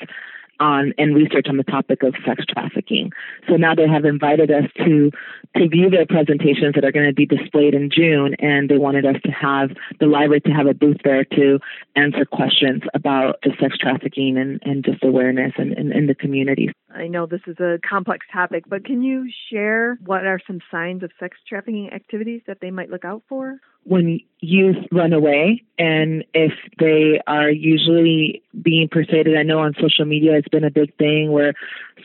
on 0.60 0.94
and 0.98 1.16
research 1.16 1.48
on 1.50 1.58
the 1.58 1.64
topic 1.64 2.04
of 2.04 2.16
sex 2.26 2.44
trafficking. 2.48 3.12
So 3.48 3.56
now 3.56 3.76
they 3.76 3.88
have 3.88 4.06
invited 4.06 4.52
us 4.52 4.66
to 4.78 5.12
to 5.58 5.68
view 5.70 5.90
their 5.90 6.06
presentations 6.06 6.76
that 6.76 6.84
are 6.84 6.92
going 6.92 7.08
to 7.08 7.14
be 7.14 7.26
displayed 7.26 7.74
in 7.74 7.90
June, 7.90 8.36
and 8.40 8.70
they 8.70 8.78
wanted 8.78 9.06
us 9.06 9.16
to 9.24 9.32
have 9.32 9.72
the 10.00 10.06
library 10.06 10.42
to 10.42 10.52
have 10.52 10.68
a 10.68 10.74
booth 10.74 10.98
there 11.04 11.24
to 11.24 11.60
answer 11.96 12.26
questions 12.26 12.84
about 12.94 13.40
the 13.44 13.52
sex 13.60 13.78
trafficking 13.78 14.38
and, 14.38 14.60
and 14.64 14.84
just 14.84 15.04
awareness 15.04 15.54
and 15.58 15.74
in 15.74 16.08
the 16.08 16.16
community. 16.16 16.72
I 16.96 17.08
know 17.08 17.26
this 17.26 17.42
is 17.48 17.60
a 17.60 17.80
complex 17.88 18.26
topic, 18.32 18.64
but 18.68 18.86
can 18.86 19.04
you 19.04 19.30
share 19.52 19.98
what 20.06 20.26
are 20.26 20.40
some 20.48 20.60
signs 20.72 21.04
of 21.04 21.12
sex 21.20 21.38
trafficking 21.48 21.92
activities 21.92 22.42
that 22.48 22.60
they 22.62 22.72
might 22.72 22.90
look 22.90 23.06
out 23.06 23.24
for? 23.28 23.60
when 23.86 24.20
youth 24.40 24.78
run 24.92 25.14
away 25.14 25.64
and 25.78 26.24
if 26.34 26.52
they 26.80 27.22
are 27.28 27.50
usually 27.50 28.42
being 28.62 28.88
persuaded 28.90 29.38
i 29.38 29.44
know 29.44 29.60
on 29.60 29.74
social 29.80 30.06
media 30.06 30.36
it's 30.36 30.48
been 30.48 30.64
a 30.64 30.72
big 30.72 30.96
thing 30.98 31.32
where 31.32 31.54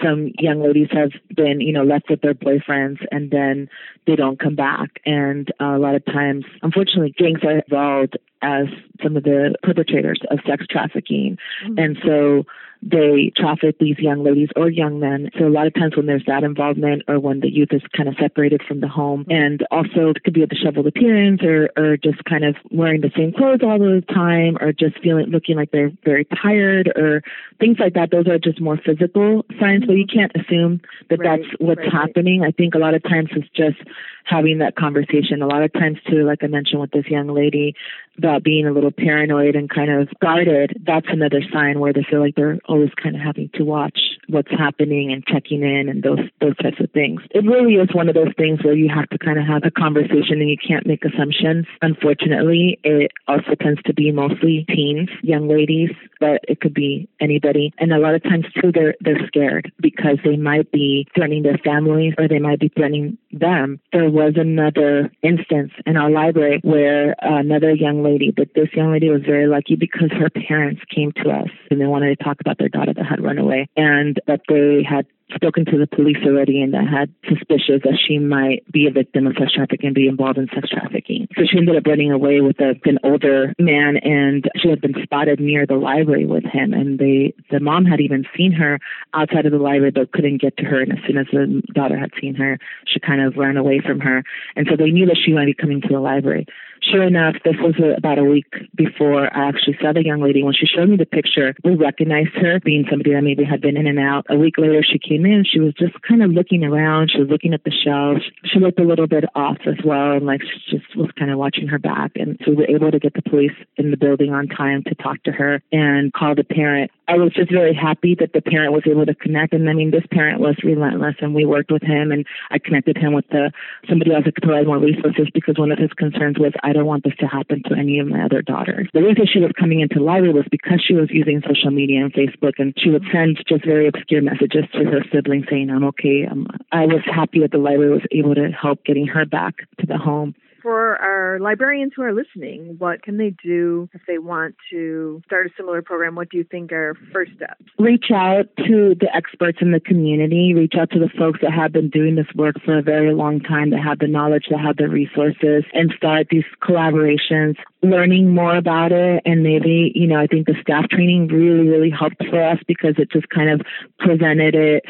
some 0.03 0.31
young 0.39 0.63
ladies 0.63 0.89
have 0.93 1.11
been 1.35 1.61
you 1.61 1.73
know 1.73 1.83
left 1.83 2.09
with 2.09 2.21
their 2.21 2.35
boyfriends 2.35 2.99
and 3.11 3.31
then 3.31 3.69
they 4.07 4.15
don't 4.15 4.39
come 4.39 4.55
back 4.55 5.01
and 5.07 5.53
a 5.59 5.79
lot 5.79 5.95
of 5.95 6.05
times 6.05 6.45
unfortunately 6.63 7.15
gangs 7.17 7.41
are 7.43 7.59
involved 7.59 8.17
as 8.43 8.67
some 9.03 9.17
of 9.17 9.25
the 9.25 9.55
perpetrators 9.63 10.21
of 10.31 10.39
sex 10.47 10.65
trafficking 10.71 11.39
mm-hmm. 11.65 11.79
and 11.79 11.99
so 12.05 12.45
they 12.83 13.33
traffic 13.37 13.77
these 13.79 13.99
young 13.99 14.25
ladies 14.25 14.49
or 14.57 14.71
young 14.71 15.01
men. 15.01 15.31
So 15.39 15.47
a 15.47 15.51
lot 15.51 15.67
of 15.67 15.75
times 15.75 15.97
when 15.97 16.07
there's 16.07 16.25
that 16.27 16.45
involvement 16.45 17.03
or 17.09 17.21
when 17.21 17.41
the 17.41 17.51
youth 17.51 17.69
is 17.73 17.83
kind 17.95 18.09
of 18.09 18.17
separated 18.19 18.63
from 18.67 18.81
the 18.81 18.89
home 18.89 19.27
and 19.29 19.67
also 19.71 20.11
it 20.11 20.25
could 20.25 20.33
be 20.33 20.43
a 20.43 20.47
disheveled 20.47 20.87
appearance 20.87 21.43
or, 21.43 21.71
or 21.77 21.97
just 21.97 22.25
kind 22.25 22.45
of 22.45 22.57
wearing 22.71 23.03
the 23.03 23.11
same 23.17 23.33
clothes 23.33 23.61
all 23.63 23.79
the 23.79 24.03
time 24.13 24.57
or 24.61 24.73
just 24.73 24.99
feeling 25.03 25.27
looking 25.27 25.57
like 25.57 25.71
they're 25.73 25.93
very 26.05 26.27
tired 26.43 26.89
or 26.97 27.23
things 27.59 27.77
like 27.79 27.95
that. 27.95 28.11
Those 28.11 28.27
are 28.27 28.39
just 28.39 28.61
more 28.61 28.79
physical 28.79 29.45
signs, 29.61 29.85
but 29.85 29.93
you 29.97 30.07
mm-hmm. 30.07 30.19
can't 30.19 30.33
assume 30.35 30.81
that 31.11 31.19
right, 31.19 31.43
that's 31.43 31.55
what's 31.59 31.81
right, 31.81 31.93
happening. 31.93 32.43
I 32.43 32.51
think 32.51 32.75
a 32.75 32.79
lot 32.79 32.95
of 32.95 33.03
times 33.03 33.29
it's 33.33 33.49
just 33.55 33.79
having 34.25 34.59
that 34.59 34.77
conversation. 34.77 35.43
A 35.43 35.47
lot 35.47 35.63
of 35.63 35.73
times 35.73 35.99
too, 36.09 36.25
like 36.25 36.43
I 36.43 36.47
mentioned 36.47 36.81
with 36.81 36.93
this 36.93 37.07
young 37.07 37.29
lady 37.29 37.75
about 38.17 38.43
being 38.43 38.67
a 38.67 38.73
little 38.73 38.91
paranoid 38.91 39.57
and 39.57 39.69
kind 39.69 39.91
of 39.91 40.09
guarded, 40.21 40.83
that's 40.87 41.07
another 41.11 41.43
sign 41.53 41.81
where 41.81 41.93
they 41.93 42.05
feel 42.09 42.21
like 42.21 42.35
they're 42.35 42.59
always 42.71 42.91
kind 43.03 43.17
of 43.17 43.21
having 43.21 43.51
to 43.55 43.65
watch 43.65 43.99
what's 44.29 44.51
happening 44.51 45.13
and 45.13 45.27
checking 45.27 45.63
in 45.63 45.89
and 45.89 46.03
those 46.05 46.21
those 46.41 46.57
types 46.59 46.79
of 46.81 46.91
things. 46.93 47.21
It 47.33 47.45
really 47.45 47.75
is 47.75 47.89
one 47.93 48.09
of 48.09 48.15
those 48.15 48.33
things 48.39 48.63
where 48.63 48.75
you 48.75 48.89
have 48.89 49.09
to 49.11 49.19
kind 49.19 49.39
of 49.39 49.45
have 49.45 49.63
a 49.65 49.71
conversation 49.71 50.41
and 50.41 50.49
you 50.49 50.57
can't 50.57 50.87
make 50.87 51.05
assumptions. 51.05 51.67
Unfortunately, 51.83 52.79
it 52.85 53.11
also 53.27 53.55
tends 53.61 53.83
to 53.83 53.93
be 53.93 54.13
mostly 54.13 54.65
teens, 54.69 55.09
young 55.23 55.49
ladies, 55.49 55.91
but 56.21 56.41
it 56.47 56.61
could 56.61 56.75
be 56.75 57.09
anybody. 57.21 57.73
And 57.79 57.93
a 57.93 57.99
lot 57.99 58.15
of 58.15 58.23
times 58.23 58.47
too, 58.55 58.71
they're 58.73 58.95
they're 59.01 59.27
scared 59.27 59.73
because 59.81 60.19
they 60.25 60.37
might 60.37 60.71
be 60.71 61.09
threatening 61.15 61.43
their 61.43 61.59
families 61.59 62.15
or 62.19 62.29
they 62.29 62.39
might 62.39 62.61
be 62.61 62.69
threatening 62.69 63.19
them. 63.33 63.81
There 63.93 64.11
was 64.11 64.35
another 64.37 65.11
instance 65.23 65.73
in 65.87 65.97
our 65.97 66.11
library 66.11 66.61
where 66.63 67.17
another 67.21 67.75
young 67.75 68.05
lady, 68.05 68.31
but 68.31 68.55
this 68.55 68.69
young 68.75 68.93
lady 68.93 69.11
was 69.11 69.23
very 69.23 69.49
lucky 69.49 69.75
because 69.75 70.11
her 70.13 70.31
parents 70.31 70.83
came 70.95 71.11
to 71.25 71.31
us 71.31 71.49
and 71.71 71.81
they 71.81 71.87
wanted 71.87 72.17
to 72.17 72.25
talk 72.25 72.41
about 72.41 72.59
their 72.61 72.69
daughter 72.69 72.93
that 72.95 73.07
had 73.07 73.25
run 73.25 73.39
away 73.39 73.67
and 73.77 74.21
that 74.27 74.43
they 74.49 74.87
had 74.89 75.07
spoken 75.35 75.65
to 75.65 75.79
the 75.79 75.87
police 75.87 76.19
already 76.27 76.61
and 76.61 76.75
that 76.75 76.87
had 76.87 77.13
suspicions 77.29 77.83
that 77.83 77.99
she 78.07 78.19
might 78.19 78.65
be 78.71 78.87
a 78.87 78.91
victim 78.91 79.27
of 79.27 79.35
sex 79.39 79.53
trafficking 79.55 79.87
and 79.87 79.95
be 79.95 80.09
involved 80.09 80.39
in 80.39 80.49
sex 80.55 80.69
trafficking. 80.69 81.29
So 81.37 81.43
she 81.51 81.59
ended 81.59 81.77
up 81.77 81.87
running 81.87 82.11
away 82.11 82.41
with 82.41 82.59
a, 82.61 82.75
an 82.85 82.99
older 83.05 83.55
man 83.59 83.97
and 84.03 84.45
she 84.61 84.69
had 84.69 84.81
been 84.81 84.95
spotted 85.03 85.41
near 85.41 85.67
the 85.67 85.75
library 85.75 86.27
with 86.27 86.45
him 86.45 86.73
and 86.73 86.99
they 86.99 87.35
the 87.51 87.61
mom 87.61 87.85
had 87.85 88.01
even 88.01 88.25
seen 88.37 88.53
her 88.53 88.79
outside 89.15 89.47
of 89.47 89.53
the 89.53 89.59
library 89.59 89.93
but 89.93 90.13
couldn't 90.13 90.41
get 90.41 90.57
to 90.57 90.65
her 90.65 90.81
and 90.81 90.93
as 90.93 90.99
soon 91.07 91.17
as 91.17 91.27
the 91.33 91.63
daughter 91.75 91.99
had 91.99 92.11
seen 92.21 92.35
her 92.35 92.59
she 92.87 93.01
kind 93.01 93.21
of 93.21 93.37
ran 93.37 93.57
away 93.57 93.81
from 93.81 94.01
her 94.01 94.23
and 94.57 94.67
so 94.69 94.77
they 94.77 94.91
knew 94.91 95.07
that 95.07 95.19
she 95.25 95.33
might 95.33 95.47
be 95.47 95.55
coming 95.55 95.81
to 95.81 95.89
the 95.89 96.01
library 96.01 96.47
sure 96.83 97.03
enough, 97.03 97.37
this 97.45 97.57
was 97.61 97.75
about 97.97 98.19
a 98.19 98.25
week 98.25 98.47
before 98.75 99.25
I 99.35 99.49
actually 99.49 99.77
saw 99.81 99.93
the 99.93 100.05
young 100.05 100.21
lady. 100.21 100.43
When 100.43 100.55
she 100.55 100.67
showed 100.67 100.89
me 100.89 100.97
the 100.97 101.07
picture, 101.07 101.55
we 101.65 101.75
recognized 101.75 102.31
her 102.41 102.61
being 102.61 102.85
somebody 102.91 103.13
that 103.13 103.23
maybe 103.23 103.45
had 103.45 103.61
been 103.61 103.77
in 103.77 103.87
and 103.87 103.99
out. 103.99 104.27
A 104.29 104.37
week 104.37 104.55
later, 104.59 104.83
she 104.83 104.99
came 104.99 105.27
in. 105.27 105.45
She 105.45 105.61
was 105.61 105.75
just 105.75 105.95
kind 106.03 106.23
of 106.23 106.31
looking 106.31 106.65
around. 106.65 107.11
She 107.13 107.21
was 107.21 107.29
looking 107.29 107.55
at 107.55 107.65
the 107.65 107.73
shelves. 107.73 108.23
She 108.45 108.59
looked 108.59 108.81
a 108.81 108.85
little 108.85 109.07
bit 109.07 109.25
off 109.35 109.59
as 109.67 109.77
well, 109.85 110.13
and 110.13 110.27
like 110.27 110.43
she 110.43 110.79
just 110.79 110.97
was 110.97 111.11
kind 111.19 111.31
of 111.31 111.39
watching 111.39 111.69
her 111.69 111.79
back. 111.79 112.13
And 112.17 112.39
so 112.45 112.53
we 112.53 112.57
were 112.57 112.77
able 112.77 112.91
to 112.91 112.99
get 112.99 113.15
the 113.15 113.23
police 113.23 113.57
in 113.77 113.91
the 113.91 113.97
building 113.97 114.33
on 114.33 114.49
time 114.49 114.83
to 114.85 114.95
talk 114.95 115.23
to 115.25 115.33
her 115.33 115.63
and 115.73 116.13
call 116.13 116.35
the 116.35 116.45
parent. 116.45 116.91
I 117.09 117.15
was 117.17 117.33
just 117.33 117.51
very 117.51 117.75
happy 117.75 118.15
that 118.21 118.33
the 118.33 118.41
parent 118.41 118.73
was 118.73 118.85
able 118.87 119.07
to 119.07 119.15
connect. 119.15 119.53
And 119.53 119.69
I 119.69 119.73
mean, 119.73 119.91
this 119.91 120.05
parent 120.13 120.41
was 120.41 120.57
relentless, 120.63 121.17
and 121.21 121.35
we 121.35 121.45
worked 121.45 121.71
with 121.71 121.83
him, 121.83 122.13
and 122.13 122.27
I 122.51 122.59
connected 122.59 122.97
him 122.97 123.13
with 123.13 123.27
the 123.29 123.51
somebody 123.89 124.15
else 124.15 124.25
that 124.25 124.35
could 124.35 124.45
provide 124.45 124.67
more 124.67 124.79
resources 124.79 125.29
because 125.35 125.59
one 125.59 125.73
of 125.73 125.79
his 125.79 125.93
concerns 125.93 126.39
was 126.39 126.53
don't 126.73 126.87
want 126.87 127.05
this 127.05 127.15
to 127.21 127.27
happen 127.27 127.63
to 127.67 127.75
any 127.77 127.99
of 127.99 128.07
my 128.07 128.25
other 128.25 128.43
daughters. 128.43 128.89
The 128.93 129.03
reason 129.03 129.27
she 129.27 129.41
was 129.41 129.53
coming 129.59 129.81
into 129.81 130.03
library 130.03 130.35
was 130.35 130.47
because 130.51 130.83
she 130.87 130.95
was 130.95 131.09
using 131.11 131.43
social 131.47 131.71
media 131.71 132.03
and 132.03 132.13
Facebook, 132.13 132.55
and 132.59 132.75
she 132.77 132.91
would 132.91 133.05
send 133.13 133.39
just 133.49 133.65
very 133.65 133.89
obscure 133.89 134.23
messages 134.23 134.65
to 134.73 134.85
her 134.85 135.05
siblings 135.13 135.47
saying, 135.51 135.71
"I'm 135.71 135.85
okay." 135.85 136.27
Um, 136.27 136.47
I 136.73 136.87
was 136.87 137.03
happy 137.05 137.41
that 137.41 137.51
the 137.51 137.59
library 137.59 137.91
was 137.91 138.07
able 138.13 138.35
to 138.35 138.51
help 138.51 138.85
getting 138.85 139.07
her 139.07 139.25
back 139.25 139.55
to 139.81 139.87
the 139.87 139.99
home 139.99 140.35
for 140.63 140.97
our 140.97 141.39
librarians 141.41 141.93
who 141.95 142.03
are 142.03 142.13
listening, 142.13 142.77
what 142.79 143.03
can 143.03 143.17
they 143.17 143.35
do 143.43 143.89
if 143.93 144.03
they 144.07 144.19
want 144.19 144.55
to 144.71 145.23
start 145.27 145.47
a 145.47 145.51
similar 145.57 145.83
program? 145.83 146.15
What 146.15 146.31
do 146.31 146.39
you 146.39 146.45
think 146.45 146.73
are 146.73 146.97
first 147.13 147.33
steps? 147.37 147.65
Reach 147.79 148.07
out 148.15 148.47
to 148.59 148.95
the 148.99 149.09
experts 149.15 149.59
in 149.61 149.73
the 149.73 149.81
community, 149.81 150.55
reach 150.55 150.75
out 150.79 150.91
to 150.91 150.99
the 150.99 151.11
folks 151.19 151.41
that 151.43 151.53
have 151.53 151.73
been 151.73 151.91
doing 151.91 152.17
this 152.17 152.27
work 152.35 152.57
for 152.65 152.79
a 152.79 152.83
very 152.83 153.15
long 153.15 153.41
time, 153.41 153.71
that 153.71 153.83
have 153.83 153.99
the 153.99 154.09
knowledge, 154.09 154.45
that 154.51 154.61
have 154.61 154.77
the 154.77 154.89
resources, 154.89 155.65
and 155.73 155.93
start 155.97 156.29
these 156.31 156.45
collaborations 156.63 157.57
learning 157.83 158.35
more 158.35 158.57
about 158.57 158.93
it 158.93 159.23
and 159.25 159.43
maybe 159.43 159.91
you 159.95 160.07
know 160.07 160.21
i 160.21 160.27
think 160.27 160.47
the 160.47 160.55
staff 160.61 160.87
training 160.91 161.29
really 161.29 161.67
really 161.67 161.91
helped 161.91 162.23
for 162.29 162.43
us 162.43 162.59
because 162.69 162.95
it 162.99 163.11
just 163.11 163.29
kind 163.31 163.49
of 163.49 163.67
presented 163.99 164.55
it 164.55 164.85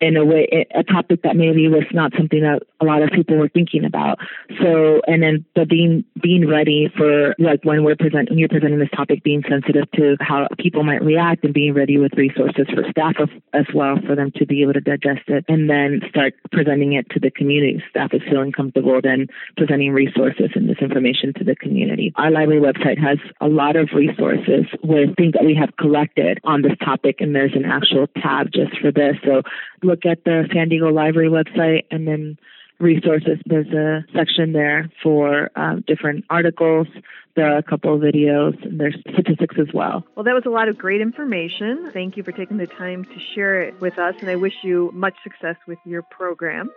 in 0.00 0.16
a 0.16 0.24
way 0.24 0.66
a 0.74 0.84
topic 0.84 1.22
that 1.22 1.34
maybe 1.36 1.66
was 1.66 1.84
not 1.92 2.12
something 2.16 2.42
that 2.42 2.62
a 2.80 2.84
lot 2.84 3.02
of 3.02 3.10
people 3.10 3.36
were 3.36 3.48
thinking 3.48 3.84
about. 3.84 4.18
So 4.62 5.00
and 5.06 5.22
then 5.22 5.44
but 5.54 5.68
being 5.68 6.04
being 6.22 6.48
ready 6.48 6.90
for 6.96 7.34
like 7.38 7.64
when 7.64 7.82
we're 7.84 7.96
present 7.96 8.30
when 8.30 8.38
you're 8.38 8.48
presenting 8.48 8.78
this 8.78 8.90
topic 8.94 9.24
being 9.24 9.42
sensitive 9.48 9.90
to 9.92 10.16
how 10.20 10.46
people 10.58 10.84
might 10.84 11.02
react 11.02 11.44
and 11.44 11.52
being 11.52 11.74
ready 11.74 11.98
with 11.98 12.12
resources 12.16 12.66
for 12.72 12.88
staff 12.90 13.16
as 13.52 13.66
well 13.74 13.96
for 14.06 14.14
them 14.14 14.30
to 14.36 14.46
be 14.46 14.62
able 14.62 14.72
to 14.72 14.80
digest 14.80 15.28
it 15.28 15.44
and 15.48 15.68
then 15.68 16.00
start 16.08 16.34
presenting 16.52 16.92
it 16.92 17.10
to 17.10 17.18
the 17.18 17.30
community. 17.30 17.82
Staff 17.90 18.14
is 18.14 18.22
feeling 18.30 18.52
comfortable 18.52 19.00
then 19.02 19.26
presenting 19.56 19.92
resources 19.92 20.50
and 20.54 20.68
this 20.68 20.78
information 20.80 21.32
to 21.34 21.44
the 21.44 21.56
community. 21.56 22.12
Our 22.16 22.30
library 22.30 22.60
website 22.60 22.98
has 23.02 23.18
a 23.40 23.48
lot 23.48 23.74
of 23.74 23.88
resources 23.94 24.66
with 24.84 25.16
things 25.16 25.32
that 25.32 25.44
we 25.44 25.56
have 25.56 25.70
collected 25.76 26.38
on 26.44 26.62
this 26.62 26.76
topic 26.84 27.16
and 27.20 27.34
there's 27.34 27.54
an 27.54 27.64
actual 27.64 28.06
tab 28.22 28.52
just 28.52 28.78
for 28.80 28.92
this. 28.92 29.16
So 29.24 29.42
look 29.88 30.06
at 30.06 30.24
the 30.24 30.44
San 30.52 30.68
Diego 30.68 30.90
Library 30.90 31.28
website 31.28 31.84
and 31.90 32.06
then 32.06 32.38
resources. 32.78 33.38
There's 33.46 33.68
a 33.68 34.04
section 34.14 34.52
there 34.52 34.90
for 35.02 35.50
um, 35.56 35.82
different 35.86 36.24
articles. 36.30 36.86
There 37.34 37.46
are 37.46 37.58
a 37.58 37.62
couple 37.62 37.94
of 37.94 38.00
videos 38.00 38.62
and 38.64 38.78
there's 38.78 38.96
statistics 39.12 39.56
as 39.58 39.72
well. 39.72 40.04
Well, 40.14 40.24
that 40.24 40.34
was 40.34 40.44
a 40.46 40.50
lot 40.50 40.68
of 40.68 40.78
great 40.78 41.00
information. 41.00 41.90
Thank 41.92 42.16
you 42.16 42.22
for 42.22 42.32
taking 42.32 42.58
the 42.58 42.66
time 42.66 43.04
to 43.04 43.20
share 43.34 43.62
it 43.62 43.80
with 43.80 43.98
us, 43.98 44.14
and 44.20 44.28
I 44.28 44.36
wish 44.36 44.54
you 44.62 44.90
much 44.94 45.14
success 45.22 45.56
with 45.66 45.78
your 45.84 46.02
program. 46.02 46.70